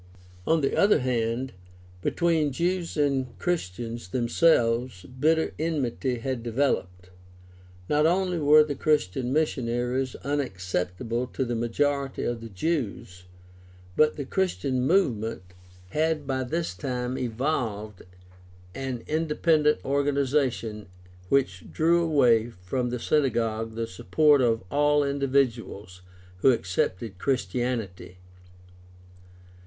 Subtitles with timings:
[0.47, 1.53] On the other hand,
[2.01, 7.11] between Jews and Christians them selves bitter enmity had developed.
[7.87, 13.25] Not only were the Christian missionaries unacceptable to the majority of the Jews,
[13.95, 15.43] but the Christian movement
[15.89, 18.01] had by this time evolved
[18.73, 20.87] an independent organization
[21.29, 26.01] which drew away from the synagogue the support of all individuals
[26.37, 28.15] who accepted Chris tianity.